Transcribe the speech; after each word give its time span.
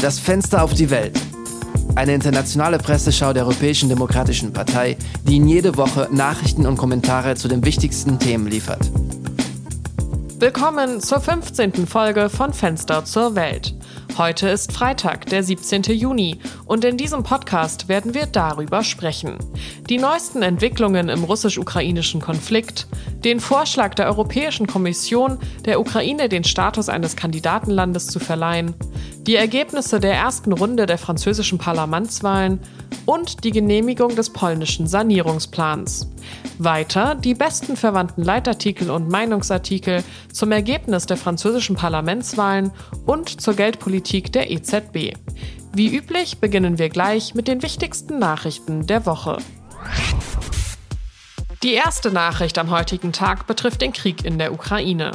Das 0.00 0.20
Fenster 0.20 0.62
auf 0.62 0.74
die 0.74 0.90
Welt. 0.90 1.20
Eine 1.96 2.14
internationale 2.14 2.78
Presseschau 2.78 3.32
der 3.32 3.42
Europäischen 3.42 3.88
Demokratischen 3.88 4.52
Partei, 4.52 4.96
die 5.24 5.36
Ihnen 5.36 5.48
jede 5.48 5.76
Woche 5.76 6.08
Nachrichten 6.12 6.66
und 6.66 6.76
Kommentare 6.76 7.34
zu 7.34 7.48
den 7.48 7.64
wichtigsten 7.64 8.18
Themen 8.20 8.46
liefert. 8.46 8.78
Willkommen 10.38 11.00
zur 11.00 11.20
15. 11.20 11.88
Folge 11.88 12.30
von 12.30 12.52
Fenster 12.52 13.04
zur 13.04 13.34
Welt. 13.34 13.74
Heute 14.18 14.48
ist 14.48 14.72
Freitag, 14.72 15.26
der 15.26 15.44
17. 15.44 15.84
Juni, 15.84 16.40
und 16.66 16.84
in 16.84 16.96
diesem 16.96 17.22
Podcast 17.22 17.86
werden 17.86 18.14
wir 18.14 18.26
darüber 18.26 18.82
sprechen. 18.82 19.38
Die 19.88 19.96
neuesten 19.96 20.42
Entwicklungen 20.42 21.08
im 21.08 21.22
russisch-ukrainischen 21.22 22.20
Konflikt, 22.20 22.88
den 23.22 23.38
Vorschlag 23.38 23.94
der 23.94 24.06
Europäischen 24.06 24.66
Kommission, 24.66 25.38
der 25.66 25.78
Ukraine 25.78 26.28
den 26.28 26.42
Status 26.42 26.88
eines 26.88 27.14
Kandidatenlandes 27.14 28.08
zu 28.08 28.18
verleihen, 28.18 28.74
die 29.20 29.36
Ergebnisse 29.36 30.00
der 30.00 30.14
ersten 30.14 30.52
Runde 30.52 30.86
der 30.86 30.98
französischen 30.98 31.58
Parlamentswahlen 31.58 32.58
und 33.08 33.42
die 33.42 33.52
Genehmigung 33.52 34.14
des 34.16 34.28
polnischen 34.28 34.86
Sanierungsplans. 34.86 36.10
Weiter 36.58 37.14
die 37.14 37.32
besten 37.32 37.74
verwandten 37.74 38.22
Leitartikel 38.22 38.90
und 38.90 39.08
Meinungsartikel 39.08 40.04
zum 40.30 40.52
Ergebnis 40.52 41.06
der 41.06 41.16
französischen 41.16 41.74
Parlamentswahlen 41.74 42.70
und 43.06 43.40
zur 43.40 43.54
Geldpolitik 43.54 44.30
der 44.34 44.50
EZB. 44.50 45.16
Wie 45.72 45.96
üblich 45.96 46.36
beginnen 46.36 46.78
wir 46.78 46.90
gleich 46.90 47.34
mit 47.34 47.48
den 47.48 47.62
wichtigsten 47.62 48.18
Nachrichten 48.18 48.86
der 48.86 49.06
Woche. 49.06 49.38
Die 51.62 51.72
erste 51.72 52.12
Nachricht 52.12 52.58
am 52.58 52.70
heutigen 52.70 53.12
Tag 53.12 53.46
betrifft 53.46 53.80
den 53.80 53.94
Krieg 53.94 54.22
in 54.22 54.38
der 54.38 54.52
Ukraine. 54.52 55.12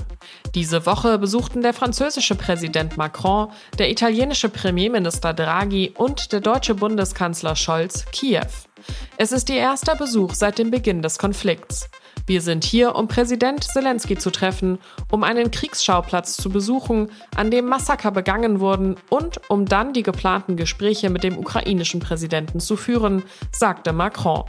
Diese 0.56 0.86
Woche 0.86 1.18
besuchten 1.18 1.62
der 1.62 1.74
französische 1.74 2.36
Präsident 2.36 2.96
Macron, 2.96 3.52
der 3.80 3.90
italienische 3.90 4.50
Premierminister 4.50 5.34
Draghi 5.34 5.94
und 5.98 6.32
der 6.32 6.42
deutsche 6.42 6.76
Bundeskanzler 6.76 7.56
Scholz 7.56 8.06
Kiew. 8.12 8.46
Es 9.18 9.32
ist 9.32 9.50
ihr 9.50 9.58
erster 9.58 9.96
Besuch 9.96 10.36
seit 10.36 10.60
dem 10.60 10.70
Beginn 10.70 11.02
des 11.02 11.18
Konflikts. 11.18 11.90
Wir 12.26 12.42
sind 12.42 12.64
hier, 12.64 12.96
um 12.96 13.08
Präsident 13.08 13.64
Zelensky 13.64 14.18
zu 14.18 14.32
treffen, 14.32 14.80
um 15.12 15.24
einen 15.24 15.52
Kriegsschauplatz 15.52 16.38
zu 16.38 16.50
besuchen, 16.50 17.12
an 17.36 17.52
dem 17.52 17.66
Massaker 17.66 18.12
begangen 18.12 18.60
wurden 18.60 18.96
und 19.10 19.42
um 19.50 19.66
dann 19.66 19.94
die 19.94 20.04
geplanten 20.04 20.56
Gespräche 20.56 21.10
mit 21.10 21.24
dem 21.24 21.38
ukrainischen 21.38 22.00
Präsidenten 22.00 22.60
zu 22.60 22.78
führen, 22.78 23.24
sagte 23.52 23.92
Macron. 23.92 24.44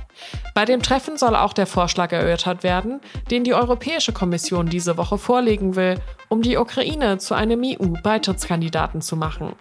Bei 0.55 0.65
dem 0.65 0.83
Treffen 0.83 1.17
soll 1.17 1.35
auch 1.35 1.53
der 1.53 1.67
Vorschlag 1.67 2.13
erörtert 2.13 2.63
werden, 2.63 3.01
den 3.31 3.45
die 3.45 3.55
Europäische 3.55 4.13
Kommission 4.13 4.67
diese 4.67 4.97
Woche 4.97 5.19
vorlegen 5.19 5.75
will, 5.75 5.99
um 6.29 6.43
die 6.43 6.57
Ukraine 6.57 7.19
zu 7.19 7.35
einem 7.35 7.63
EU-Beitrittskandidaten 7.65 9.01
zu 9.01 9.17
machen. 9.17 9.55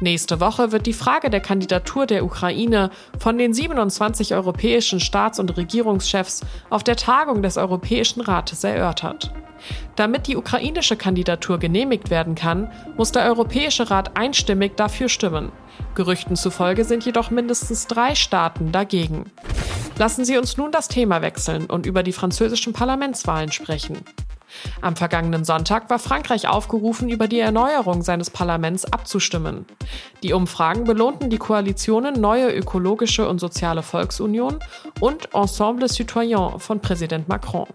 Nächste 0.00 0.40
Woche 0.40 0.72
wird 0.72 0.86
die 0.86 0.92
Frage 0.92 1.30
der 1.30 1.40
Kandidatur 1.40 2.06
der 2.06 2.24
Ukraine 2.24 2.90
von 3.18 3.38
den 3.38 3.54
27 3.54 4.34
europäischen 4.34 5.00
Staats- 5.00 5.38
und 5.38 5.56
Regierungschefs 5.56 6.42
auf 6.70 6.84
der 6.84 6.96
Tagung 6.96 7.42
des 7.42 7.56
Europäischen 7.56 8.20
Rates 8.20 8.64
erörtert. 8.64 9.32
Damit 9.96 10.26
die 10.26 10.36
ukrainische 10.36 10.96
Kandidatur 10.96 11.58
genehmigt 11.58 12.10
werden 12.10 12.34
kann, 12.34 12.70
muss 12.96 13.12
der 13.12 13.24
Europäische 13.24 13.90
Rat 13.90 14.16
einstimmig 14.16 14.76
dafür 14.76 15.08
stimmen. 15.08 15.52
Gerüchten 15.94 16.36
zufolge 16.36 16.84
sind 16.84 17.04
jedoch 17.04 17.30
mindestens 17.30 17.86
drei 17.86 18.14
Staaten 18.14 18.72
dagegen. 18.72 19.30
Lassen 19.98 20.24
Sie 20.24 20.38
uns 20.38 20.56
nun 20.56 20.72
das 20.72 20.88
Thema 20.88 21.22
wechseln 21.22 21.66
und 21.66 21.86
über 21.86 22.02
die 22.02 22.12
französischen 22.12 22.72
Parlamentswahlen 22.72 23.52
sprechen. 23.52 23.98
Am 24.80 24.96
vergangenen 24.96 25.44
Sonntag 25.44 25.90
war 25.90 25.98
Frankreich 25.98 26.48
aufgerufen, 26.48 27.08
über 27.08 27.28
die 27.28 27.40
Erneuerung 27.40 28.02
seines 28.02 28.30
Parlaments 28.30 28.84
abzustimmen. 28.84 29.66
Die 30.22 30.32
Umfragen 30.32 30.84
belohnten 30.84 31.30
die 31.30 31.38
Koalitionen 31.38 32.20
Neue 32.20 32.54
Ökologische 32.54 33.28
und 33.28 33.38
Soziale 33.38 33.82
Volksunion 33.82 34.58
und 35.00 35.34
Ensemble 35.34 35.88
Citoyen 35.88 36.58
von 36.58 36.80
Präsident 36.80 37.28
Macron. 37.28 37.66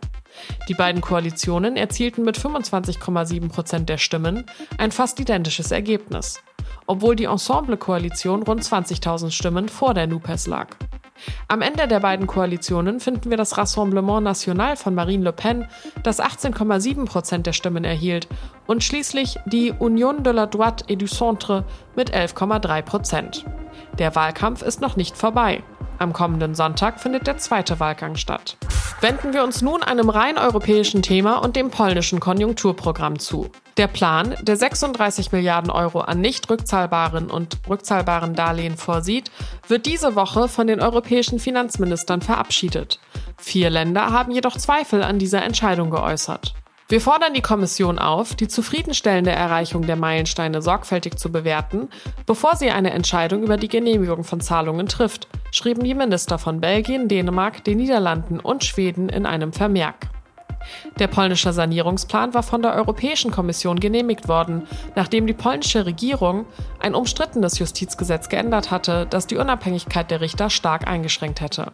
Die 0.68 0.74
beiden 0.74 1.02
Koalitionen 1.02 1.78
erzielten 1.78 2.24
mit 2.24 2.38
25,7 2.38 3.50
Prozent 3.50 3.90
der 3.90 3.98
Stimmen 3.98 4.46
ein 4.78 4.92
fast 4.92 5.20
identisches 5.20 5.72
Ergebnis, 5.72 6.40
obwohl 6.86 7.16
die 7.16 7.26
Ensemble-Koalition 7.26 8.44
rund 8.44 8.64
20.000 8.64 9.32
Stimmen 9.32 9.70
vor 9.70 9.94
der 9.94 10.08
NUPES 10.08 10.48
lag. 10.48 10.76
Am 11.48 11.62
Ende 11.62 11.88
der 11.88 12.00
beiden 12.00 12.28
Koalitionen 12.28 13.00
finden 13.00 13.30
wir 13.30 13.38
das 13.38 13.58
Rassemblement 13.58 14.24
National 14.24 14.76
von 14.76 14.96
Marine 14.96 15.24
Le 15.24 15.34
Pen, 15.34 15.68
das 16.04 16.22
18,7 16.22 17.06
Prozent 17.06 17.46
der 17.46 17.54
Stimmen 17.54 17.84
erhielt, 17.84 18.28
und 18.66 18.84
schließlich 18.84 19.38
die 19.46 19.72
Union 19.72 20.24
de 20.24 20.34
la 20.34 20.46
Droite 20.46 20.86
et 20.88 21.02
du 21.02 21.08
Centre 21.08 21.64
mit 21.96 22.14
11,3 22.14 22.82
Prozent. 22.82 23.46
Der 24.00 24.16
Wahlkampf 24.16 24.62
ist 24.62 24.82
noch 24.82 24.96
nicht 24.96 25.16
vorbei. 25.16 25.64
Am 26.00 26.14
kommenden 26.14 26.56
Sonntag 26.56 27.00
findet 27.00 27.28
der 27.28 27.38
zweite 27.38 27.80
Wahlgang 27.80 28.16
statt. 28.16 28.58
Wenden 29.02 29.34
wir 29.34 29.44
uns 29.44 29.62
nun 29.62 29.84
einem 29.84 30.10
rein 30.10 30.38
europäischen 30.38 31.02
Thema 31.02 31.38
und 31.38 31.56
dem 31.56 31.70
polnischen 31.70 32.20
Konjunkturprogramm 32.20 33.20
zu. 33.20 33.52
Der 33.78 33.88
Plan, 33.88 34.36
der 34.42 34.58
36 34.58 35.32
Milliarden 35.32 35.70
Euro 35.70 36.02
an 36.02 36.20
nicht 36.20 36.50
rückzahlbaren 36.50 37.30
und 37.30 37.58
rückzahlbaren 37.70 38.34
Darlehen 38.34 38.76
vorsieht, 38.76 39.30
wird 39.68 39.86
diese 39.86 40.16
Woche 40.16 40.48
von 40.48 40.66
den 40.66 40.82
europäischen 40.82 41.40
Finanzministern 41.40 42.22
verabschiedet. 42.22 43.00
Vier 43.38 43.70
Länder 43.70 44.12
haben 44.12 44.32
jedoch 44.32 44.58
Zweifel 44.58 45.04
an 45.04 45.20
dieser 45.20 45.44
Entscheidung 45.44 45.92
geäußert. 45.92 46.56
Wir 46.90 47.02
fordern 47.02 47.34
die 47.34 47.42
Kommission 47.42 48.00
auf, 48.00 48.34
die 48.34 48.48
zufriedenstellende 48.48 49.32
Erreichung 49.32 49.86
der 49.86 49.98
Meilensteine 49.98 50.62
sorgfältig 50.62 51.18
zu 51.18 51.30
bewerten, 51.30 51.90
bevor 52.26 52.56
sie 52.56 52.72
eine 52.72 52.92
Entscheidung 52.92 53.44
über 53.44 53.58
die 53.58 53.68
Genehmigung 53.68 54.24
von 54.24 54.40
Zahlungen 54.40 54.88
trifft, 54.88 55.28
schrieben 55.52 55.84
die 55.84 55.94
Minister 55.94 56.38
von 56.38 56.62
Belgien, 56.62 57.08
Dänemark, 57.08 57.64
den 57.64 57.78
Niederlanden 57.78 58.40
und 58.40 58.64
Schweden 58.64 59.10
in 59.10 59.26
einem 59.26 59.54
Vermerk. 59.54 60.08
Der 61.00 61.08
polnische 61.08 61.54
Sanierungsplan 61.54 62.34
war 62.34 62.44
von 62.44 62.62
der 62.62 62.74
Europäischen 62.74 63.32
Kommission 63.32 63.80
genehmigt 63.80 64.28
worden, 64.28 64.68
nachdem 64.96 65.28
die 65.28 65.34
polnische 65.34 65.86
Regierung 65.86 66.46
ein 66.80 66.96
umstrittenes 66.96 67.60
Justizgesetz 67.60 68.30
geändert 68.30 68.72
hatte, 68.72 69.08
das 69.10 69.28
die 69.28 69.38
Unabhängigkeit 69.38 70.10
der 70.12 70.22
Richter 70.22 70.50
stark 70.50 70.88
eingeschränkt 70.88 71.42
hätte. 71.42 71.72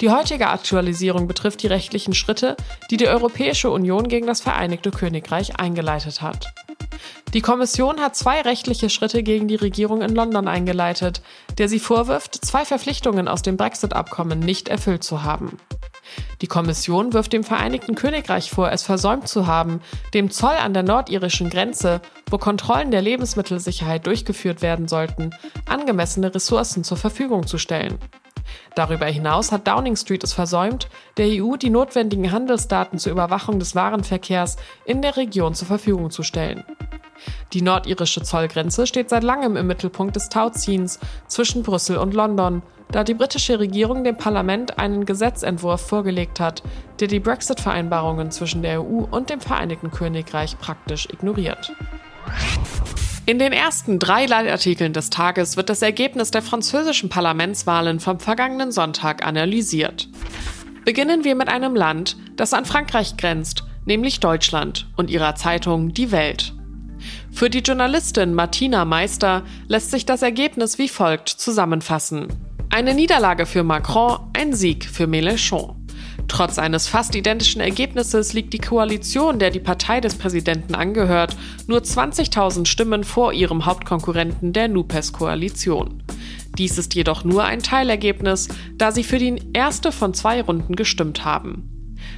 Die 0.00 0.10
heutige 0.10 0.48
Aktualisierung 0.48 1.26
betrifft 1.26 1.62
die 1.62 1.68
rechtlichen 1.68 2.12
Schritte, 2.12 2.56
die 2.90 2.98
die 2.98 3.08
Europäische 3.08 3.70
Union 3.70 4.08
gegen 4.08 4.26
das 4.26 4.42
Vereinigte 4.42 4.90
Königreich 4.90 5.58
eingeleitet 5.58 6.20
hat. 6.20 6.52
Die 7.34 7.40
Kommission 7.40 8.00
hat 8.00 8.16
zwei 8.16 8.40
rechtliche 8.40 8.90
Schritte 8.90 9.22
gegen 9.22 9.48
die 9.48 9.56
Regierung 9.56 10.02
in 10.02 10.14
London 10.14 10.48
eingeleitet, 10.48 11.22
der 11.58 11.68
sie 11.68 11.80
vorwirft, 11.80 12.44
zwei 12.44 12.64
Verpflichtungen 12.64 13.28
aus 13.28 13.42
dem 13.42 13.56
Brexit-Abkommen 13.56 14.38
nicht 14.38 14.68
erfüllt 14.68 15.04
zu 15.04 15.22
haben. 15.22 15.58
Die 16.40 16.46
Kommission 16.46 17.12
wirft 17.12 17.32
dem 17.32 17.44
Vereinigten 17.44 17.94
Königreich 17.94 18.50
vor, 18.50 18.70
es 18.70 18.82
versäumt 18.82 19.28
zu 19.28 19.46
haben, 19.46 19.80
dem 20.14 20.30
Zoll 20.30 20.54
an 20.54 20.74
der 20.74 20.82
nordirischen 20.82 21.50
Grenze, 21.50 22.00
wo 22.30 22.38
Kontrollen 22.38 22.90
der 22.90 23.02
Lebensmittelsicherheit 23.02 24.06
durchgeführt 24.06 24.62
werden 24.62 24.88
sollten, 24.88 25.30
angemessene 25.66 26.34
Ressourcen 26.34 26.84
zur 26.84 26.96
Verfügung 26.96 27.46
zu 27.46 27.58
stellen. 27.58 27.98
Darüber 28.74 29.06
hinaus 29.06 29.52
hat 29.52 29.66
Downing 29.66 29.96
Street 29.96 30.22
es 30.22 30.32
versäumt, 30.32 30.88
der 31.16 31.26
EU 31.28 31.56
die 31.56 31.70
notwendigen 31.70 32.30
Handelsdaten 32.30 32.98
zur 32.98 33.12
Überwachung 33.12 33.58
des 33.58 33.74
Warenverkehrs 33.74 34.56
in 34.84 35.02
der 35.02 35.16
Region 35.16 35.54
zur 35.54 35.66
Verfügung 35.66 36.10
zu 36.10 36.22
stellen. 36.22 36.64
Die 37.52 37.62
nordirische 37.62 38.22
Zollgrenze 38.22 38.86
steht 38.86 39.10
seit 39.10 39.22
langem 39.22 39.56
im 39.56 39.66
Mittelpunkt 39.66 40.16
des 40.16 40.28
Tauziehens 40.28 40.98
zwischen 41.26 41.62
Brüssel 41.62 41.98
und 41.98 42.14
London, 42.14 42.62
da 42.90 43.04
die 43.04 43.14
britische 43.14 43.58
Regierung 43.58 44.04
dem 44.04 44.16
Parlament 44.16 44.78
einen 44.78 45.06
Gesetzentwurf 45.06 45.80
vorgelegt 45.80 46.40
hat, 46.40 46.62
der 47.00 47.08
die 47.08 47.20
Brexit-Vereinbarungen 47.20 48.30
zwischen 48.30 48.62
der 48.62 48.80
EU 48.80 49.04
und 49.10 49.30
dem 49.30 49.40
Vereinigten 49.40 49.90
Königreich 49.90 50.58
praktisch 50.58 51.08
ignoriert. 51.10 51.72
In 53.28 53.40
den 53.40 53.52
ersten 53.52 53.98
drei 53.98 54.26
Leitartikeln 54.26 54.92
des 54.92 55.10
Tages 55.10 55.56
wird 55.56 55.68
das 55.68 55.82
Ergebnis 55.82 56.30
der 56.30 56.42
französischen 56.42 57.08
Parlamentswahlen 57.08 57.98
vom 57.98 58.20
vergangenen 58.20 58.70
Sonntag 58.70 59.26
analysiert. 59.26 60.08
Beginnen 60.84 61.24
wir 61.24 61.34
mit 61.34 61.48
einem 61.48 61.74
Land, 61.74 62.16
das 62.36 62.52
an 62.52 62.64
Frankreich 62.64 63.16
grenzt, 63.16 63.64
nämlich 63.84 64.20
Deutschland 64.20 64.86
und 64.96 65.10
ihrer 65.10 65.34
Zeitung 65.34 65.92
Die 65.92 66.12
Welt. 66.12 66.55
Für 67.36 67.50
die 67.50 67.58
Journalistin 67.58 68.32
Martina 68.32 68.86
Meister 68.86 69.42
lässt 69.68 69.90
sich 69.90 70.06
das 70.06 70.22
Ergebnis 70.22 70.78
wie 70.78 70.88
folgt 70.88 71.28
zusammenfassen. 71.28 72.28
Eine 72.70 72.94
Niederlage 72.94 73.44
für 73.44 73.62
Macron, 73.62 74.20
ein 74.32 74.54
Sieg 74.54 74.86
für 74.86 75.04
Mélenchon. 75.04 75.74
Trotz 76.28 76.58
eines 76.58 76.88
fast 76.88 77.14
identischen 77.14 77.60
Ergebnisses 77.60 78.32
liegt 78.32 78.54
die 78.54 78.58
Koalition, 78.58 79.38
der 79.38 79.50
die 79.50 79.60
Partei 79.60 80.00
des 80.00 80.14
Präsidenten 80.14 80.74
angehört, 80.74 81.36
nur 81.66 81.80
20.000 81.80 82.64
Stimmen 82.64 83.04
vor 83.04 83.34
ihrem 83.34 83.66
Hauptkonkurrenten 83.66 84.54
der 84.54 84.68
NUPES-Koalition. 84.68 86.04
Dies 86.56 86.78
ist 86.78 86.94
jedoch 86.94 87.22
nur 87.22 87.44
ein 87.44 87.62
Teilergebnis, 87.62 88.48
da 88.76 88.92
sie 88.92 89.04
für 89.04 89.18
die 89.18 89.42
erste 89.52 89.92
von 89.92 90.14
zwei 90.14 90.40
Runden 90.40 90.74
gestimmt 90.74 91.26
haben. 91.26 91.75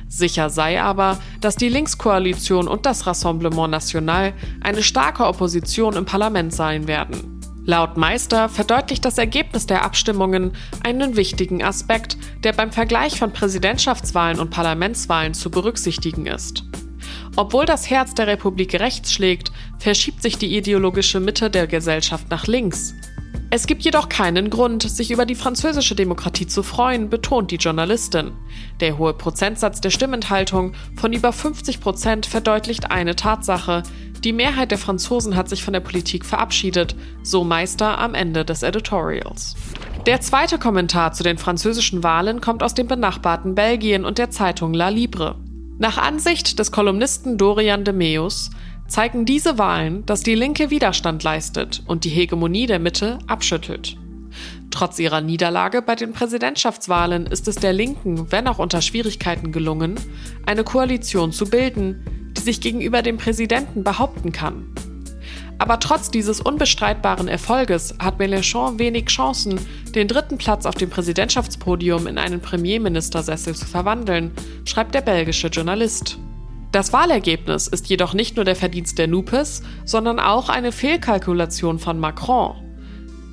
Sicher 0.08 0.50
sei 0.50 0.81
aber, 0.82 1.19
dass 1.40 1.56
die 1.56 1.69
Linkskoalition 1.69 2.66
und 2.66 2.87
das 2.87 3.06
Rassemblement 3.06 3.70
National 3.70 4.32
eine 4.62 4.82
starke 4.82 5.26
Opposition 5.26 5.94
im 5.96 6.06
Parlament 6.06 6.55
sein 6.55 6.88
werden. 6.88 7.38
Laut 7.69 7.99
Meister 7.99 8.49
verdeutlicht 8.49 9.05
das 9.05 9.19
Ergebnis 9.19 9.66
der 9.66 9.84
Abstimmungen 9.84 10.52
einen 10.82 11.16
wichtigen 11.16 11.62
Aspekt, 11.62 12.16
der 12.43 12.55
beim 12.55 12.72
Vergleich 12.72 13.19
von 13.19 13.31
Präsidentschaftswahlen 13.34 14.40
und 14.40 14.49
Parlamentswahlen 14.49 15.34
zu 15.34 15.50
berücksichtigen 15.50 16.25
ist. 16.25 16.64
Obwohl 17.37 17.66
das 17.66 17.90
Herz 17.90 18.14
der 18.14 18.26
Republik 18.26 18.75
rechts 18.75 19.12
schlägt, 19.12 19.52
verschiebt 19.78 20.22
sich 20.22 20.38
die 20.38 20.56
ideologische 20.56 21.20
Mitte 21.20 21.50
der 21.50 21.66
Gesellschaft 21.66 22.31
nach 22.31 22.46
links. 22.46 22.94
Es 23.50 23.66
gibt 23.66 23.82
jedoch 23.82 24.10
keinen 24.10 24.50
Grund, 24.50 24.82
sich 24.82 25.10
über 25.10 25.24
die 25.24 25.34
französische 25.34 25.94
Demokratie 25.94 26.46
zu 26.46 26.62
freuen, 26.62 27.08
betont 27.08 27.50
die 27.50 27.56
Journalistin. 27.56 28.32
Der 28.80 28.98
hohe 28.98 29.14
Prozentsatz 29.14 29.80
der 29.80 29.88
Stimmenthaltung 29.88 30.74
von 30.96 31.14
über 31.14 31.32
50 31.32 31.80
Prozent 31.80 32.26
verdeutlicht 32.26 32.90
eine 32.90 33.16
Tatsache. 33.16 33.84
Die 34.22 34.34
Mehrheit 34.34 34.70
der 34.70 34.76
Franzosen 34.76 35.34
hat 35.34 35.48
sich 35.48 35.64
von 35.64 35.72
der 35.72 35.80
Politik 35.80 36.26
verabschiedet, 36.26 36.94
so 37.22 37.42
Meister 37.42 37.96
am 37.98 38.14
Ende 38.14 38.44
des 38.44 38.62
Editorials. 38.62 39.56
Der 40.04 40.20
zweite 40.20 40.58
Kommentar 40.58 41.14
zu 41.14 41.22
den 41.22 41.38
französischen 41.38 42.02
Wahlen 42.02 42.42
kommt 42.42 42.62
aus 42.62 42.74
dem 42.74 42.86
benachbarten 42.86 43.54
Belgien 43.54 44.04
und 44.04 44.18
der 44.18 44.30
Zeitung 44.30 44.74
La 44.74 44.90
Libre. 44.90 45.36
Nach 45.78 45.96
Ansicht 45.96 46.58
des 46.58 46.70
Kolumnisten 46.70 47.38
Dorian 47.38 47.84
de 47.84 47.94
Meus 47.94 48.50
zeigen 48.88 49.25
diese 49.25 49.58
Wahlen, 49.58 50.05
dass 50.06 50.23
die 50.23 50.35
Linke 50.35 50.70
Widerstand 50.70 51.23
leistet 51.23 51.82
und 51.87 52.05
die 52.05 52.11
Hegemonie 52.11 52.67
der 52.67 52.79
Mitte 52.79 53.19
abschüttelt. 53.26 53.96
Trotz 54.70 54.99
ihrer 54.99 55.20
Niederlage 55.20 55.82
bei 55.82 55.94
den 55.94 56.12
Präsidentschaftswahlen 56.12 57.26
ist 57.26 57.49
es 57.49 57.56
der 57.56 57.73
Linken, 57.73 58.31
wenn 58.31 58.46
auch 58.49 58.58
unter 58.58 58.82
Schwierigkeiten 58.82 59.52
gelungen, 59.52 59.96
eine 60.46 60.64
Koalition 60.64 61.32
zu 61.32 61.46
bilden, 61.46 62.32
die 62.37 62.40
sich 62.40 62.61
gegenüber 62.61 63.02
dem 63.02 63.17
Präsidenten 63.17 63.85
behaupten 63.85 64.32
kann. 64.32 64.67
Aber 65.58 65.81
trotz 65.81 66.11
dieses 66.11 66.41
unbestreitbaren 66.41 67.26
Erfolges 67.26 67.94
hat 67.99 68.20
Mélenchon 68.20 68.79
wenig 68.79 69.06
Chancen, 69.06 69.58
den 69.94 70.06
dritten 70.06 70.38
Platz 70.38 70.67
auf 70.67 70.76
dem 70.76 70.88
Präsidentschaftspodium 70.88 72.06
in 72.06 72.17
einen 72.17 72.41
Premierministersessel 72.41 73.56
zu 73.56 73.67
verwandeln, 73.67 74.31
schreibt 74.64 74.94
der 74.94 75.00
belgische 75.00 75.49
Journalist. 75.49 76.19
Das 76.73 76.93
Wahlergebnis 76.93 77.67
ist 77.67 77.88
jedoch 77.88 78.12
nicht 78.12 78.37
nur 78.37 78.44
der 78.44 78.56
Verdienst 78.56 78.99
der 78.99 79.06
Nupes, 79.06 79.62
sondern 79.85 80.20
auch 80.20 80.50
eine 80.50 80.70
Fehlkalkulation 80.70 81.79
von 81.79 81.99
Macron. 81.99 82.56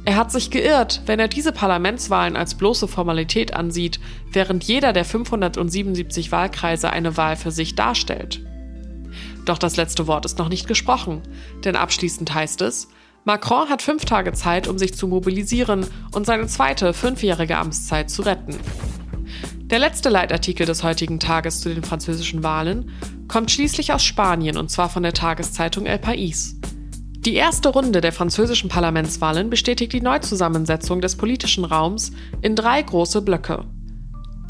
Er 0.06 0.16
hat 0.16 0.32
sich 0.32 0.52
geirrt, 0.52 1.02
wenn 1.08 1.20
er 1.20 1.28
diese 1.28 1.52
Parlamentswahlen 1.52 2.38
als 2.38 2.56
bloße 2.56 2.88
Formalität 2.88 3.56
ansieht, 3.56 4.00
während 4.32 4.64
jeder 4.64 4.94
der 4.94 5.04
577 5.04 6.32
Wahlkreise 6.32 6.92
eine 6.92 7.18
Wahl 7.18 7.36
für 7.36 7.52
sich 7.52 7.76
darstellt. 7.76 8.46
Doch 9.46 9.58
das 9.58 9.76
letzte 9.78 10.08
Wort 10.08 10.26
ist 10.26 10.38
noch 10.38 10.50
nicht 10.50 10.68
gesprochen, 10.68 11.22
denn 11.64 11.76
abschließend 11.76 12.34
heißt 12.34 12.62
es, 12.62 12.88
Macron 13.26 13.70
hat 13.70 13.82
fünf 13.82 14.06
Tage 14.06 14.34
Zeit, 14.34 14.68
um 14.68 14.78
sich 14.78 14.94
zu 14.94 15.08
mobilisieren 15.08 15.88
und 16.14 16.28
seine 16.28 16.46
zweite 16.46 16.94
fünfjährige 16.94 17.58
Amtszeit 17.58 18.12
zu 18.12 18.22
retten. 18.22 18.56
Der 19.68 19.80
letzte 19.80 20.10
Leitartikel 20.10 20.68
des 20.68 20.84
heutigen 20.84 21.20
Tages 21.20 21.60
zu 21.62 21.74
den 21.74 21.84
französischen 21.84 22.44
Wahlen 22.44 22.92
kommt 23.28 23.50
schließlich 23.50 23.94
aus 23.94 24.04
Spanien 24.04 24.58
und 24.58 24.70
zwar 24.70 24.90
von 24.90 25.02
der 25.02 25.14
Tageszeitung 25.14 25.88
El 25.88 25.98
País. 25.98 26.54
Die 27.26 27.34
erste 27.34 27.70
Runde 27.70 28.00
der 28.00 28.14
französischen 28.14 28.70
Parlamentswahlen 28.70 29.50
bestätigt 29.50 29.92
die 29.94 30.02
Neuzusammensetzung 30.02 31.02
des 31.02 31.16
politischen 31.16 31.66
Raums 31.66 32.12
in 32.44 32.56
drei 32.56 32.80
große 32.80 33.24
Blöcke. 33.24 33.66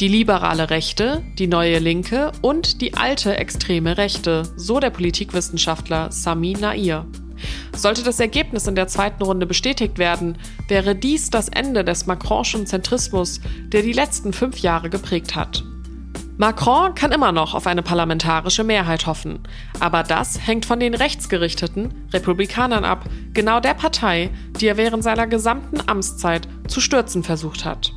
Die 0.01 0.09
liberale 0.09 0.69
Rechte, 0.69 1.23
die 1.39 1.47
neue 1.47 1.79
Linke 1.79 2.33
und 2.41 2.81
die 2.81 2.95
alte 2.95 3.37
extreme 3.37 3.97
Rechte, 3.97 4.43
so 4.57 4.81
der 4.81 4.89
Politikwissenschaftler 4.89 6.11
Sami 6.11 6.57
Nair. 6.59 7.05
Sollte 7.75 8.03
das 8.03 8.19
Ergebnis 8.19 8.67
in 8.67 8.75
der 8.75 8.87
zweiten 8.87 9.23
Runde 9.23 9.45
bestätigt 9.45 9.97
werden, 9.97 10.37
wäre 10.67 10.95
dies 10.95 11.29
das 11.29 11.49
Ende 11.49 11.83
des 11.83 12.05
Macronschen 12.05 12.65
Zentrismus, 12.65 13.41
der 13.67 13.81
die 13.81 13.93
letzten 13.93 14.33
fünf 14.33 14.59
Jahre 14.59 14.89
geprägt 14.89 15.35
hat. 15.35 15.63
Macron 16.37 16.93
kann 16.95 17.13
immer 17.13 17.31
noch 17.31 17.53
auf 17.53 17.65
eine 17.65 17.81
parlamentarische 17.81 18.65
Mehrheit 18.65 19.07
hoffen, 19.07 19.39
aber 19.79 20.03
das 20.03 20.45
hängt 20.45 20.65
von 20.65 20.81
den 20.81 20.93
rechtsgerichteten 20.93 21.93
Republikanern 22.11 22.83
ab, 22.83 23.05
genau 23.33 23.61
der 23.61 23.73
Partei, 23.73 24.29
die 24.59 24.67
er 24.67 24.75
während 24.75 25.01
seiner 25.01 25.27
gesamten 25.27 25.77
Amtszeit 25.87 26.47
zu 26.67 26.81
stürzen 26.81 27.23
versucht 27.23 27.63
hat. 27.63 27.93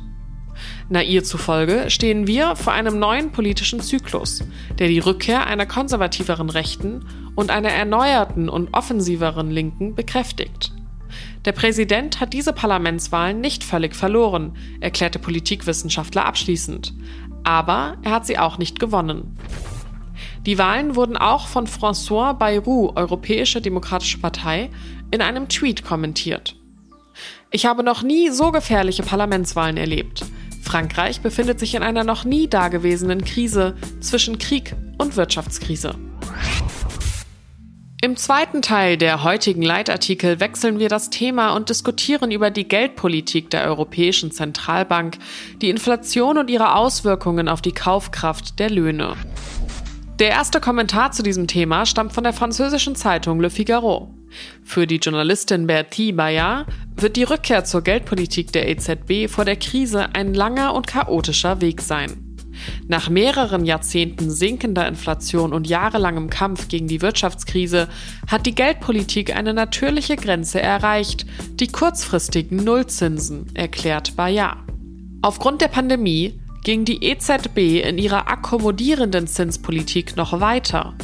Nair 0.89 1.23
zufolge 1.23 1.89
stehen 1.89 2.25
wir 2.25 2.55
vor 2.55 2.73
einem 2.73 2.97
neuen 2.97 3.31
politischen 3.31 3.79
Zyklus, 3.79 4.43
der 4.79 4.87
die 4.87 4.97
Rückkehr 4.97 5.45
einer 5.45 5.67
konservativeren 5.67 6.49
Rechten 6.49 7.05
und 7.35 7.51
einer 7.51 7.69
erneuerten 7.69 8.49
und 8.49 8.73
offensiveren 8.73 9.51
Linken 9.51 9.93
bekräftigt. 9.93 10.73
Der 11.45 11.51
Präsident 11.51 12.19
hat 12.19 12.33
diese 12.33 12.53
Parlamentswahlen 12.53 13.39
nicht 13.39 13.63
völlig 13.63 13.95
verloren, 13.95 14.57
erklärte 14.81 15.19
Politikwissenschaftler 15.19 16.25
abschließend. 16.25 16.93
Aber 17.43 17.97
er 18.01 18.11
hat 18.11 18.25
sie 18.25 18.39
auch 18.39 18.57
nicht 18.57 18.79
gewonnen. 18.79 19.37
Die 20.45 20.57
Wahlen 20.57 20.95
wurden 20.95 21.17
auch 21.17 21.47
von 21.47 21.67
François 21.67 22.33
Bayrou, 22.33 22.93
Europäische 22.95 23.61
Demokratische 23.61 24.17
Partei, 24.17 24.69
in 25.11 25.21
einem 25.21 25.49
Tweet 25.49 25.85
kommentiert. 25.85 26.55
Ich 27.51 27.65
habe 27.65 27.83
noch 27.83 28.03
nie 28.03 28.29
so 28.29 28.51
gefährliche 28.51 29.03
Parlamentswahlen 29.03 29.77
erlebt. 29.77 30.23
Frankreich 30.69 31.21
befindet 31.21 31.59
sich 31.59 31.73
in 31.73 31.81
einer 31.81 32.03
noch 32.03 32.25
nie 32.25 32.47
dagewesenen 32.47 33.23
Krise 33.23 33.75
zwischen 34.01 34.37
Krieg 34.37 34.75
und 34.99 35.17
Wirtschaftskrise. 35.17 35.95
Im 38.03 38.15
zweiten 38.15 38.61
Teil 38.61 38.95
der 38.95 39.23
heutigen 39.23 39.63
Leitartikel 39.63 40.39
wechseln 40.39 40.77
wir 40.77 40.87
das 40.87 41.09
Thema 41.09 41.55
und 41.55 41.69
diskutieren 41.69 42.29
über 42.29 42.51
die 42.51 42.67
Geldpolitik 42.67 43.49
der 43.49 43.65
Europäischen 43.65 44.31
Zentralbank, 44.31 45.17
die 45.59 45.71
Inflation 45.71 46.37
und 46.37 46.51
ihre 46.51 46.75
Auswirkungen 46.75 47.49
auf 47.49 47.63
die 47.63 47.73
Kaufkraft 47.73 48.59
der 48.59 48.69
Löhne. 48.69 49.15
Der 50.19 50.29
erste 50.29 50.61
Kommentar 50.61 51.11
zu 51.11 51.23
diesem 51.23 51.47
Thema 51.47 51.87
stammt 51.87 52.13
von 52.13 52.23
der 52.23 52.33
französischen 52.33 52.95
Zeitung 52.95 53.39
Le 53.39 53.49
Figaro. 53.49 54.13
Für 54.63 54.87
die 54.87 54.97
Journalistin 54.97 55.67
Bertie 55.67 56.11
Bayard 56.11 56.67
wird 56.95 57.15
die 57.15 57.23
Rückkehr 57.23 57.63
zur 57.63 57.81
Geldpolitik 57.81 58.51
der 58.51 58.67
EZB 58.69 59.29
vor 59.29 59.45
der 59.45 59.55
Krise 59.55 60.13
ein 60.13 60.33
langer 60.33 60.73
und 60.73 60.87
chaotischer 60.87 61.61
Weg 61.61 61.81
sein. 61.81 62.25
Nach 62.87 63.09
mehreren 63.09 63.65
Jahrzehnten 63.65 64.29
sinkender 64.29 64.87
Inflation 64.87 65.53
und 65.53 65.67
jahrelangem 65.67 66.29
Kampf 66.29 66.67
gegen 66.67 66.87
die 66.87 67.01
Wirtschaftskrise 67.01 67.87
hat 68.27 68.45
die 68.45 68.55
Geldpolitik 68.55 69.35
eine 69.35 69.53
natürliche 69.53 70.15
Grenze 70.15 70.61
erreicht, 70.61 71.25
die 71.53 71.67
kurzfristigen 71.67 72.63
Nullzinsen, 72.63 73.47
erklärt 73.53 74.15
Bayard. 74.15 74.57
Aufgrund 75.21 75.61
der 75.61 75.67
Pandemie 75.67 76.39
ging 76.63 76.85
die 76.85 77.03
EZB 77.03 77.81
in 77.83 77.97
ihrer 77.97 78.29
akkommodierenden 78.29 79.27
Zinspolitik 79.27 80.15
noch 80.17 80.39
weiter. 80.39 80.95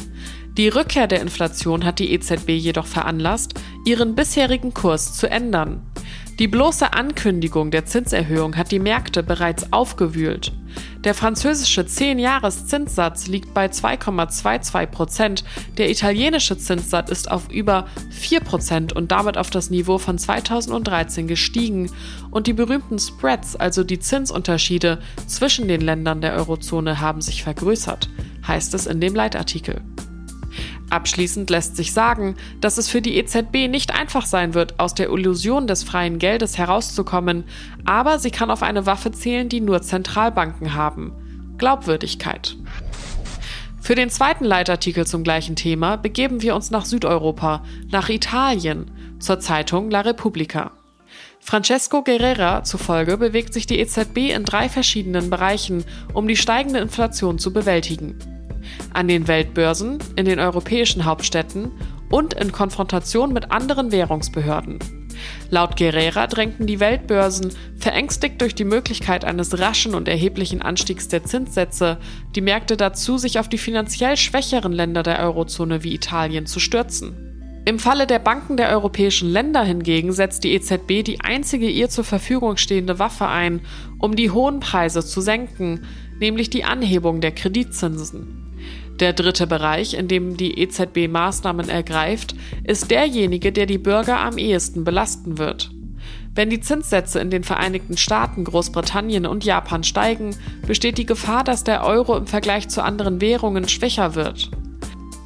Die 0.56 0.68
Rückkehr 0.68 1.06
der 1.06 1.20
Inflation 1.20 1.84
hat 1.84 1.98
die 1.98 2.12
EZB 2.12 2.48
jedoch 2.48 2.86
veranlasst, 2.86 3.60
ihren 3.84 4.14
bisherigen 4.14 4.72
Kurs 4.72 5.12
zu 5.12 5.28
ändern. 5.28 5.82
Die 6.38 6.48
bloße 6.48 6.94
Ankündigung 6.94 7.70
der 7.70 7.84
Zinserhöhung 7.84 8.56
hat 8.56 8.72
die 8.72 8.78
Märkte 8.78 9.22
bereits 9.22 9.70
aufgewühlt. 9.72 10.52
Der 11.04 11.12
französische 11.12 11.82
10-Jahres-Zinssatz 11.82 13.26
liegt 13.26 13.52
bei 13.52 13.66
2,22 13.66 14.86
Prozent, 14.86 15.44
der 15.76 15.90
italienische 15.90 16.56
Zinssatz 16.56 17.10
ist 17.10 17.30
auf 17.30 17.50
über 17.50 17.86
4 18.10 18.40
Prozent 18.40 18.92
und 18.94 19.12
damit 19.12 19.36
auf 19.36 19.50
das 19.50 19.68
Niveau 19.68 19.98
von 19.98 20.18
2013 20.18 21.28
gestiegen 21.28 21.90
und 22.30 22.46
die 22.46 22.54
berühmten 22.54 22.98
Spreads, 22.98 23.56
also 23.56 23.84
die 23.84 23.98
Zinsunterschiede 23.98 25.00
zwischen 25.26 25.68
den 25.68 25.82
Ländern 25.82 26.22
der 26.22 26.34
Eurozone, 26.34 27.00
haben 27.00 27.20
sich 27.20 27.42
vergrößert, 27.42 28.08
heißt 28.46 28.72
es 28.72 28.86
in 28.86 29.00
dem 29.00 29.14
Leitartikel. 29.14 29.82
Abschließend 30.88 31.50
lässt 31.50 31.76
sich 31.76 31.92
sagen, 31.92 32.36
dass 32.60 32.78
es 32.78 32.88
für 32.88 33.02
die 33.02 33.16
EZB 33.16 33.68
nicht 33.68 33.92
einfach 33.92 34.24
sein 34.24 34.54
wird, 34.54 34.78
aus 34.78 34.94
der 34.94 35.10
Illusion 35.10 35.66
des 35.66 35.82
freien 35.82 36.18
Geldes 36.18 36.58
herauszukommen, 36.58 37.44
aber 37.84 38.18
sie 38.18 38.30
kann 38.30 38.50
auf 38.50 38.62
eine 38.62 38.86
Waffe 38.86 39.10
zählen, 39.10 39.48
die 39.48 39.60
nur 39.60 39.82
Zentralbanken 39.82 40.74
haben. 40.74 41.12
Glaubwürdigkeit. 41.58 42.56
Für 43.80 43.94
den 43.94 44.10
zweiten 44.10 44.44
Leitartikel 44.44 45.06
zum 45.06 45.24
gleichen 45.24 45.56
Thema 45.56 45.96
begeben 45.96 46.42
wir 46.42 46.54
uns 46.54 46.70
nach 46.70 46.84
Südeuropa, 46.84 47.64
nach 47.90 48.08
Italien, 48.08 48.90
zur 49.18 49.40
Zeitung 49.40 49.90
La 49.90 50.02
Repubblica. 50.02 50.72
Francesco 51.40 52.02
Guerrera 52.02 52.64
zufolge 52.64 53.16
bewegt 53.16 53.54
sich 53.54 53.66
die 53.66 53.78
EZB 53.78 54.34
in 54.34 54.44
drei 54.44 54.68
verschiedenen 54.68 55.30
Bereichen, 55.30 55.84
um 56.12 56.26
die 56.26 56.36
steigende 56.36 56.80
Inflation 56.80 57.38
zu 57.38 57.52
bewältigen 57.52 58.35
an 58.92 59.08
den 59.08 59.28
Weltbörsen, 59.28 59.98
in 60.16 60.24
den 60.24 60.40
europäischen 60.40 61.04
Hauptstädten 61.04 61.70
und 62.10 62.34
in 62.34 62.52
Konfrontation 62.52 63.32
mit 63.32 63.50
anderen 63.50 63.92
Währungsbehörden. 63.92 64.78
Laut 65.50 65.76
Guerrera 65.76 66.26
drängten 66.26 66.66
die 66.66 66.80
Weltbörsen, 66.80 67.52
verängstigt 67.78 68.40
durch 68.40 68.54
die 68.54 68.64
Möglichkeit 68.64 69.24
eines 69.24 69.58
raschen 69.58 69.94
und 69.94 70.08
erheblichen 70.08 70.62
Anstiegs 70.62 71.08
der 71.08 71.24
Zinssätze, 71.24 71.98
die 72.34 72.40
Märkte 72.40 72.76
dazu, 72.76 73.18
sich 73.18 73.38
auf 73.38 73.48
die 73.48 73.58
finanziell 73.58 74.16
schwächeren 74.16 74.72
Länder 74.72 75.02
der 75.02 75.20
Eurozone 75.20 75.84
wie 75.84 75.94
Italien 75.94 76.46
zu 76.46 76.60
stürzen. 76.60 77.26
Im 77.64 77.80
Falle 77.80 78.06
der 78.06 78.20
Banken 78.20 78.56
der 78.56 78.70
europäischen 78.70 79.28
Länder 79.28 79.64
hingegen 79.64 80.12
setzt 80.12 80.44
die 80.44 80.52
EZB 80.52 81.02
die 81.04 81.20
einzige 81.20 81.68
ihr 81.68 81.88
zur 81.88 82.04
Verfügung 82.04 82.58
stehende 82.58 83.00
Waffe 83.00 83.26
ein, 83.26 83.60
um 83.98 84.14
die 84.14 84.30
hohen 84.30 84.60
Preise 84.60 85.04
zu 85.04 85.20
senken, 85.20 85.84
nämlich 86.20 86.48
die 86.48 86.62
Anhebung 86.62 87.20
der 87.20 87.32
Kreditzinsen. 87.32 88.45
Der 89.00 89.12
dritte 89.12 89.46
Bereich, 89.46 89.94
in 89.94 90.08
dem 90.08 90.36
die 90.36 90.58
EZB 90.58 91.08
Maßnahmen 91.08 91.68
ergreift, 91.68 92.34
ist 92.64 92.90
derjenige, 92.90 93.52
der 93.52 93.66
die 93.66 93.78
Bürger 93.78 94.20
am 94.20 94.38
ehesten 94.38 94.84
belasten 94.84 95.36
wird. 95.36 95.70
Wenn 96.34 96.50
die 96.50 96.60
Zinssätze 96.60 97.18
in 97.18 97.30
den 97.30 97.44
Vereinigten 97.44 97.96
Staaten, 97.96 98.44
Großbritannien 98.44 99.26
und 99.26 99.44
Japan 99.44 99.84
steigen, 99.84 100.36
besteht 100.66 100.98
die 100.98 101.06
Gefahr, 101.06 101.44
dass 101.44 101.64
der 101.64 101.84
Euro 101.84 102.16
im 102.16 102.26
Vergleich 102.26 102.68
zu 102.68 102.82
anderen 102.82 103.20
Währungen 103.20 103.68
schwächer 103.68 104.14
wird. 104.14 104.50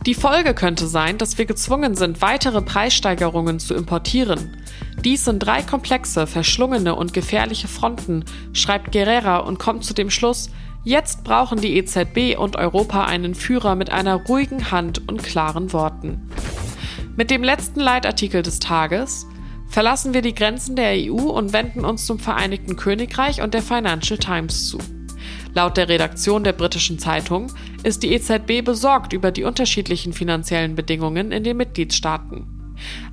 Die 0.06 0.14
Folge 0.14 0.54
könnte 0.54 0.86
sein, 0.86 1.18
dass 1.18 1.36
wir 1.36 1.44
gezwungen 1.44 1.94
sind, 1.94 2.22
weitere 2.22 2.62
Preissteigerungen 2.62 3.58
zu 3.58 3.74
importieren. 3.74 4.56
Dies 5.04 5.24
sind 5.24 5.40
drei 5.40 5.62
komplexe, 5.62 6.26
verschlungene 6.26 6.94
und 6.94 7.12
gefährliche 7.12 7.68
Fronten, 7.68 8.24
schreibt 8.52 8.92
Guerrera 8.92 9.38
und 9.38 9.58
kommt 9.58 9.84
zu 9.84 9.92
dem 9.92 10.10
Schluss, 10.10 10.50
Jetzt 10.82 11.24
brauchen 11.24 11.60
die 11.60 11.76
EZB 11.76 12.38
und 12.38 12.56
Europa 12.56 13.04
einen 13.04 13.34
Führer 13.34 13.74
mit 13.74 13.90
einer 13.90 14.14
ruhigen 14.14 14.70
Hand 14.70 15.06
und 15.08 15.22
klaren 15.22 15.74
Worten. 15.74 16.30
Mit 17.16 17.30
dem 17.30 17.44
letzten 17.44 17.80
Leitartikel 17.80 18.42
des 18.42 18.60
Tages 18.60 19.26
verlassen 19.68 20.14
wir 20.14 20.22
die 20.22 20.34
Grenzen 20.34 20.76
der 20.76 20.92
EU 20.94 21.30
und 21.30 21.52
wenden 21.52 21.84
uns 21.84 22.06
zum 22.06 22.18
Vereinigten 22.18 22.76
Königreich 22.76 23.42
und 23.42 23.52
der 23.52 23.62
Financial 23.62 24.18
Times 24.18 24.68
zu. 24.68 24.78
Laut 25.52 25.76
der 25.76 25.90
Redaktion 25.90 26.44
der 26.44 26.54
britischen 26.54 26.98
Zeitung 26.98 27.48
ist 27.82 28.02
die 28.02 28.14
EZB 28.14 28.64
besorgt 28.64 29.12
über 29.12 29.32
die 29.32 29.44
unterschiedlichen 29.44 30.14
finanziellen 30.14 30.76
Bedingungen 30.76 31.30
in 31.30 31.44
den 31.44 31.58
Mitgliedstaaten. 31.58 32.46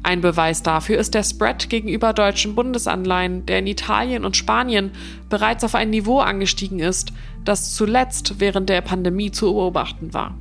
Ein 0.04 0.22
Beweis 0.22 0.64
dafür 0.64 0.98
ist 0.98 1.14
der 1.14 1.24
Spread 1.24 1.70
gegenüber 1.70 2.14
deutschen 2.14 2.56
Bundesanleihen, 2.56 3.46
der 3.46 3.60
in 3.60 3.68
Italien 3.68 4.24
und 4.24 4.38
Spanien 4.38 4.92
bereits 5.30 5.64
auf 5.64 5.76
ein 5.76 5.90
Niveau 5.90 6.20
angestiegen 6.20 6.80
ist, 6.80 7.12
das 7.46 7.76
zuletzt 7.76 8.40
während 8.40 8.70
der 8.70 8.82
Pandemie 8.82 9.32
zu 9.32 9.54
beobachten 9.54 10.14
war. 10.14 10.38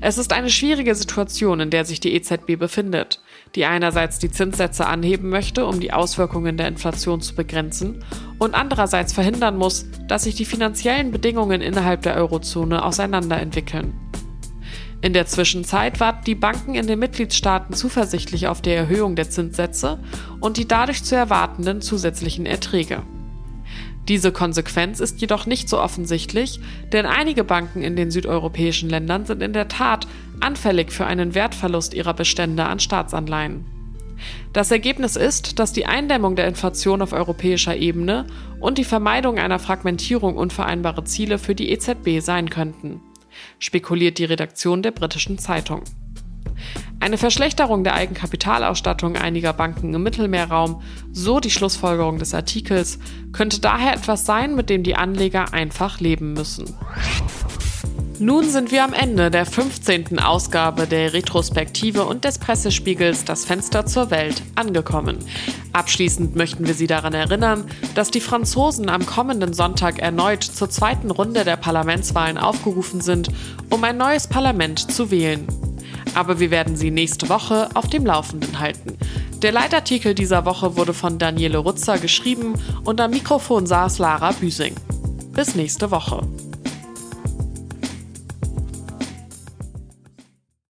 Es 0.00 0.18
ist 0.18 0.32
eine 0.32 0.50
schwierige 0.50 0.94
Situation, 0.94 1.60
in 1.60 1.70
der 1.70 1.84
sich 1.84 2.00
die 2.00 2.14
EZB 2.14 2.58
befindet, 2.58 3.20
die 3.54 3.64
einerseits 3.64 4.18
die 4.18 4.30
Zinssätze 4.30 4.86
anheben 4.86 5.28
möchte, 5.28 5.66
um 5.66 5.80
die 5.80 5.92
Auswirkungen 5.92 6.56
der 6.56 6.68
Inflation 6.68 7.20
zu 7.20 7.34
begrenzen, 7.34 8.04
und 8.38 8.54
andererseits 8.54 9.12
verhindern 9.12 9.56
muss, 9.56 9.86
dass 10.08 10.24
sich 10.24 10.34
die 10.34 10.44
finanziellen 10.44 11.12
Bedingungen 11.12 11.60
innerhalb 11.60 12.02
der 12.02 12.16
Eurozone 12.16 12.84
auseinanderentwickeln. 12.84 13.94
In 15.00 15.12
der 15.12 15.26
Zwischenzeit 15.26 15.98
warten 15.98 16.24
die 16.24 16.36
Banken 16.36 16.76
in 16.76 16.86
den 16.86 16.98
Mitgliedstaaten 16.98 17.74
zuversichtlich 17.74 18.46
auf 18.46 18.62
die 18.62 18.70
Erhöhung 18.70 19.16
der 19.16 19.28
Zinssätze 19.28 19.98
und 20.40 20.56
die 20.56 20.68
dadurch 20.68 21.02
zu 21.02 21.16
erwartenden 21.16 21.80
zusätzlichen 21.82 22.46
Erträge. 22.46 23.02
Diese 24.08 24.32
Konsequenz 24.32 25.00
ist 25.00 25.20
jedoch 25.20 25.46
nicht 25.46 25.68
so 25.68 25.80
offensichtlich, 25.80 26.60
denn 26.92 27.06
einige 27.06 27.44
Banken 27.44 27.82
in 27.82 27.96
den 27.96 28.10
südeuropäischen 28.10 28.90
Ländern 28.90 29.26
sind 29.26 29.42
in 29.42 29.52
der 29.52 29.68
Tat 29.68 30.06
anfällig 30.40 30.92
für 30.92 31.06
einen 31.06 31.34
Wertverlust 31.34 31.94
ihrer 31.94 32.14
Bestände 32.14 32.64
an 32.64 32.80
Staatsanleihen. 32.80 33.64
Das 34.52 34.70
Ergebnis 34.70 35.16
ist, 35.16 35.58
dass 35.58 35.72
die 35.72 35.86
Eindämmung 35.86 36.36
der 36.36 36.46
Inflation 36.46 37.02
auf 37.02 37.12
europäischer 37.12 37.76
Ebene 37.76 38.26
und 38.60 38.78
die 38.78 38.84
Vermeidung 38.84 39.38
einer 39.38 39.58
Fragmentierung 39.58 40.36
unvereinbare 40.36 41.04
Ziele 41.04 41.38
für 41.38 41.54
die 41.54 41.70
EZB 41.70 42.20
sein 42.20 42.50
könnten 42.50 43.00
spekuliert 43.58 44.18
die 44.18 44.24
Redaktion 44.24 44.82
der 44.82 44.90
britischen 44.90 45.38
Zeitung. 45.38 45.82
Eine 47.02 47.18
Verschlechterung 47.18 47.82
der 47.82 47.94
Eigenkapitalausstattung 47.94 49.16
einiger 49.16 49.52
Banken 49.52 49.92
im 49.92 50.04
Mittelmeerraum, 50.04 50.82
so 51.10 51.40
die 51.40 51.50
Schlussfolgerung 51.50 52.18
des 52.18 52.32
Artikels, 52.32 53.00
könnte 53.32 53.60
daher 53.60 53.94
etwas 53.94 54.24
sein, 54.24 54.54
mit 54.54 54.70
dem 54.70 54.84
die 54.84 54.94
Anleger 54.94 55.52
einfach 55.52 55.98
leben 55.98 56.32
müssen. 56.32 56.76
Nun 58.20 58.48
sind 58.48 58.70
wir 58.70 58.84
am 58.84 58.92
Ende 58.92 59.32
der 59.32 59.46
15. 59.46 60.20
Ausgabe 60.20 60.86
der 60.86 61.12
Retrospektive 61.12 62.04
und 62.04 62.24
des 62.24 62.38
Pressespiegels 62.38 63.24
Das 63.24 63.46
Fenster 63.46 63.84
zur 63.84 64.12
Welt 64.12 64.40
angekommen. 64.54 65.18
Abschließend 65.72 66.36
möchten 66.36 66.68
wir 66.68 66.74
Sie 66.74 66.86
daran 66.86 67.14
erinnern, 67.14 67.64
dass 67.96 68.12
die 68.12 68.20
Franzosen 68.20 68.88
am 68.88 69.06
kommenden 69.06 69.54
Sonntag 69.54 69.98
erneut 69.98 70.44
zur 70.44 70.70
zweiten 70.70 71.10
Runde 71.10 71.42
der 71.42 71.56
Parlamentswahlen 71.56 72.38
aufgerufen 72.38 73.00
sind, 73.00 73.28
um 73.70 73.82
ein 73.82 73.96
neues 73.96 74.28
Parlament 74.28 74.92
zu 74.92 75.10
wählen. 75.10 75.48
Aber 76.14 76.40
wir 76.40 76.50
werden 76.50 76.76
Sie 76.76 76.90
nächste 76.90 77.28
Woche 77.28 77.68
auf 77.74 77.88
dem 77.88 78.06
Laufenden 78.06 78.58
halten. 78.60 78.96
Der 79.42 79.52
Leitartikel 79.52 80.14
dieser 80.14 80.44
Woche 80.44 80.76
wurde 80.76 80.94
von 80.94 81.18
Daniele 81.18 81.58
Rutzer 81.58 81.98
geschrieben 81.98 82.54
und 82.84 83.00
am 83.00 83.10
Mikrofon 83.10 83.66
saß 83.66 83.98
Lara 83.98 84.32
Büsing. 84.32 84.74
Bis 85.32 85.54
nächste 85.54 85.90
Woche. 85.90 86.22